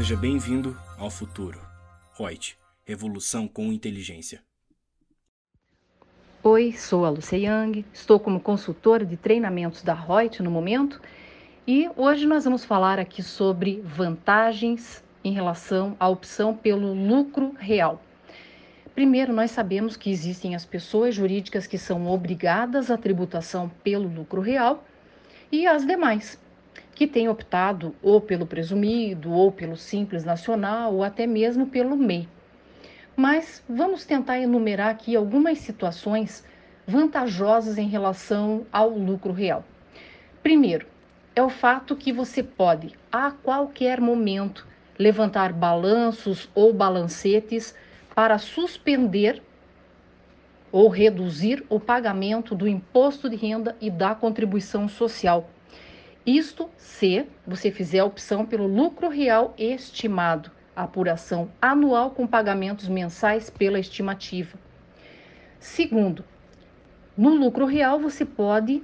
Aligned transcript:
Seja 0.00 0.16
bem-vindo 0.16 0.74
ao 0.96 1.10
futuro. 1.10 1.60
Reut, 2.18 2.56
revolução 2.86 3.46
com 3.46 3.70
inteligência. 3.70 4.42
Oi, 6.42 6.72
sou 6.72 7.04
a 7.04 7.10
Lucia 7.10 7.36
Yang, 7.36 7.84
estou 7.92 8.18
como 8.18 8.40
consultora 8.40 9.04
de 9.04 9.18
treinamentos 9.18 9.82
da 9.82 9.92
Reut 9.92 10.42
no 10.42 10.50
momento 10.50 10.98
e 11.66 11.86
hoje 11.98 12.26
nós 12.26 12.44
vamos 12.44 12.64
falar 12.64 12.98
aqui 12.98 13.22
sobre 13.22 13.82
vantagens 13.82 15.04
em 15.22 15.34
relação 15.34 15.94
à 16.00 16.08
opção 16.08 16.56
pelo 16.56 16.94
lucro 16.94 17.54
real. 17.58 18.02
Primeiro, 18.94 19.34
nós 19.34 19.50
sabemos 19.50 19.98
que 19.98 20.10
existem 20.10 20.54
as 20.54 20.64
pessoas 20.64 21.14
jurídicas 21.14 21.66
que 21.66 21.76
são 21.76 22.06
obrigadas 22.06 22.90
à 22.90 22.96
tributação 22.96 23.70
pelo 23.84 24.08
lucro 24.08 24.40
real 24.40 24.82
e 25.52 25.66
as 25.66 25.86
demais, 25.86 26.38
que 27.00 27.06
têm 27.06 27.30
optado 27.30 27.94
ou 28.02 28.20
pelo 28.20 28.44
presumido, 28.44 29.32
ou 29.32 29.50
pelo 29.50 29.74
simples 29.74 30.22
nacional, 30.22 30.92
ou 30.92 31.02
até 31.02 31.26
mesmo 31.26 31.66
pelo 31.66 31.96
MEI. 31.96 32.28
Mas 33.16 33.64
vamos 33.66 34.04
tentar 34.04 34.38
enumerar 34.38 34.90
aqui 34.90 35.16
algumas 35.16 35.56
situações 35.60 36.44
vantajosas 36.86 37.78
em 37.78 37.88
relação 37.88 38.66
ao 38.70 38.90
lucro 38.90 39.32
real. 39.32 39.64
Primeiro, 40.42 40.86
é 41.34 41.42
o 41.42 41.48
fato 41.48 41.96
que 41.96 42.12
você 42.12 42.42
pode, 42.42 42.92
a 43.10 43.30
qualquer 43.30 43.98
momento, 43.98 44.66
levantar 44.98 45.54
balanços 45.54 46.50
ou 46.54 46.70
balancetes 46.70 47.74
para 48.14 48.36
suspender 48.36 49.42
ou 50.70 50.90
reduzir 50.90 51.64
o 51.70 51.80
pagamento 51.80 52.54
do 52.54 52.68
imposto 52.68 53.30
de 53.30 53.36
renda 53.36 53.74
e 53.80 53.88
da 53.88 54.14
contribuição 54.14 54.86
social. 54.86 55.48
Isto 56.26 56.68
se 56.76 57.26
você 57.46 57.70
fizer 57.70 58.00
a 58.00 58.04
opção 58.04 58.44
pelo 58.44 58.66
lucro 58.66 59.08
real 59.08 59.54
estimado, 59.56 60.50
apuração 60.76 61.50
anual 61.60 62.10
com 62.10 62.26
pagamentos 62.26 62.88
mensais 62.88 63.48
pela 63.48 63.78
estimativa. 63.78 64.58
Segundo, 65.58 66.24
no 67.16 67.30
lucro 67.30 67.64
real 67.64 67.98
você 67.98 68.24
pode 68.24 68.82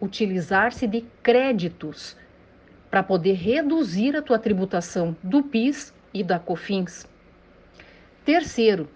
utilizar-se 0.00 0.86
de 0.86 1.04
créditos 1.22 2.16
para 2.90 3.02
poder 3.02 3.34
reduzir 3.34 4.16
a 4.16 4.22
tua 4.22 4.38
tributação 4.38 5.16
do 5.22 5.42
PIS 5.42 5.92
e 6.14 6.22
da 6.22 6.38
COFINS. 6.38 7.06
Terceiro, 8.24 8.88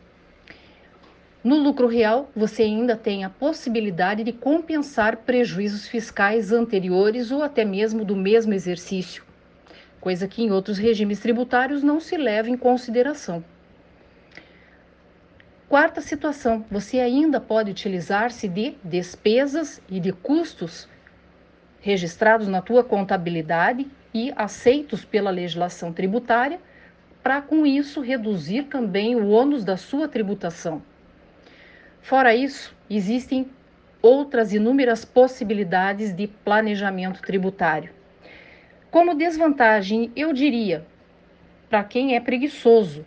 no 1.43 1.57
lucro 1.57 1.87
real, 1.87 2.31
você 2.37 2.65
ainda 2.65 2.95
tem 2.95 3.25
a 3.25 3.31
possibilidade 3.31 4.23
de 4.23 4.31
compensar 4.31 5.17
prejuízos 5.17 5.89
fiscais 5.89 6.53
anteriores 6.53 7.31
ou 7.31 7.43
até 7.43 7.65
mesmo 7.65 8.05
do 8.05 8.15
mesmo 8.15 8.53
exercício, 8.53 9.25
coisa 10.03 10.29
que 10.29 10.43
em 10.43 10.51
outros 10.51 10.77
regimes 10.77 11.19
tributários 11.19 11.83
não 11.83 11.99
se 11.99 12.19
leva 12.19 12.51
em 12.51 12.59
consideração. 12.59 13.43
Quarta 15.67 16.03
situação, 16.03 16.63
você 16.71 16.99
ainda 16.99 17.41
pode 17.41 17.71
utilizar-se 17.71 18.47
de 18.47 18.75
despesas 18.85 19.81
e 19.89 19.99
de 19.99 20.13
custos 20.13 20.87
registrados 21.81 22.49
na 22.49 22.61
tua 22.61 22.85
contabilidade 22.85 23.89
e 24.13 24.31
aceitos 24.37 25.07
pela 25.07 25.31
legislação 25.31 25.91
tributária 25.91 26.61
para 27.23 27.41
com 27.41 27.65
isso 27.65 28.03
reduzir 28.03 28.65
também 28.65 29.17
o 29.17 29.31
ônus 29.31 29.65
da 29.65 29.79
sua 29.79 30.07
tributação. 30.07 30.83
Fora 32.03 32.35
isso, 32.35 32.75
existem 32.89 33.47
outras 34.03 34.53
inúmeras 34.53 35.05
possibilidades 35.05 36.15
de 36.15 36.27
planejamento 36.27 37.21
tributário. 37.21 37.91
Como 38.91 39.15
desvantagem, 39.15 40.11
eu 40.17 40.33
diria, 40.33 40.85
para 41.69 41.85
quem 41.85 42.17
é 42.17 42.21
preguiçoso, 42.21 43.05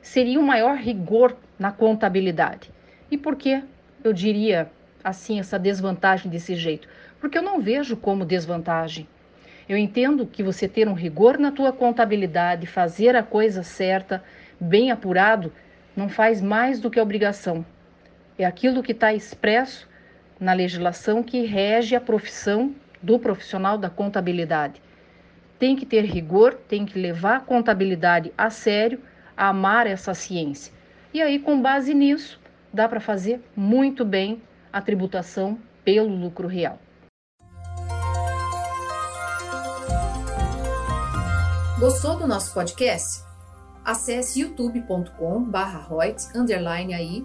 seria 0.00 0.38
um 0.38 0.44
maior 0.44 0.76
rigor 0.76 1.36
na 1.58 1.72
contabilidade. 1.72 2.70
E 3.10 3.18
por 3.18 3.34
que 3.34 3.62
eu 4.04 4.12
diria 4.12 4.70
assim 5.02 5.40
essa 5.40 5.58
desvantagem 5.58 6.30
desse 6.30 6.54
jeito? 6.54 6.86
Porque 7.18 7.38
eu 7.38 7.42
não 7.42 7.60
vejo 7.60 7.96
como 7.96 8.24
desvantagem. 8.24 9.08
Eu 9.68 9.78
entendo 9.78 10.26
que 10.26 10.42
você 10.42 10.68
ter 10.68 10.86
um 10.86 10.92
rigor 10.92 11.38
na 11.38 11.50
tua 11.50 11.72
contabilidade, 11.72 12.66
fazer 12.66 13.16
a 13.16 13.22
coisa 13.22 13.62
certa, 13.62 14.22
bem 14.60 14.90
apurado, 14.90 15.50
não 15.96 16.08
faz 16.08 16.42
mais 16.42 16.78
do 16.78 16.90
que 16.90 17.00
obrigação. 17.00 17.64
É 18.36 18.44
aquilo 18.44 18.82
que 18.82 18.90
está 18.90 19.14
expresso 19.14 19.88
na 20.40 20.52
legislação 20.52 21.22
que 21.22 21.46
rege 21.46 21.94
a 21.94 22.00
profissão 22.00 22.74
do 23.00 23.16
profissional 23.18 23.78
da 23.78 23.88
contabilidade. 23.88 24.82
Tem 25.58 25.74
que 25.76 25.86
ter 25.86 26.04
rigor, 26.04 26.54
tem 26.54 26.84
que 26.84 26.98
levar 26.98 27.36
a 27.36 27.40
contabilidade 27.40 28.32
a 28.36 28.50
sério, 28.50 29.00
a 29.36 29.46
amar 29.48 29.86
essa 29.86 30.12
ciência. 30.14 30.72
E 31.12 31.22
aí, 31.22 31.38
com 31.38 31.62
base 31.62 31.94
nisso, 31.94 32.40
dá 32.72 32.88
para 32.88 32.98
fazer 32.98 33.40
muito 33.54 34.04
bem 34.04 34.42
a 34.72 34.80
tributação 34.80 35.56
pelo 35.84 36.12
lucro 36.12 36.48
real. 36.48 36.80
Gostou 41.78 42.16
do 42.16 42.26
nosso 42.26 42.52
podcast? 42.52 43.22
Acesse 43.84 44.40
youtube.com/royts_aí 44.40 47.24